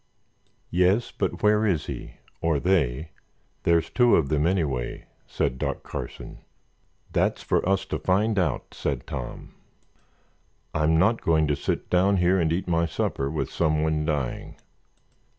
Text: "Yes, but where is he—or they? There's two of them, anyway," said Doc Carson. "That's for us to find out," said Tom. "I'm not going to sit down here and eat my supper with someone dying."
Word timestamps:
"Yes, 0.71 1.11
but 1.11 1.43
where 1.43 1.63
is 1.63 1.85
he—or 1.85 2.59
they? 2.59 3.11
There's 3.61 3.91
two 3.91 4.15
of 4.15 4.29
them, 4.29 4.47
anyway," 4.47 5.05
said 5.27 5.59
Doc 5.59 5.83
Carson. 5.83 6.39
"That's 7.11 7.43
for 7.43 7.63
us 7.69 7.85
to 7.85 7.99
find 7.99 8.39
out," 8.39 8.73
said 8.73 9.05
Tom. 9.05 9.53
"I'm 10.73 10.97
not 10.97 11.21
going 11.21 11.45
to 11.49 11.55
sit 11.55 11.87
down 11.91 12.17
here 12.17 12.39
and 12.39 12.51
eat 12.51 12.67
my 12.67 12.87
supper 12.87 13.29
with 13.29 13.51
someone 13.51 14.03
dying." 14.03 14.55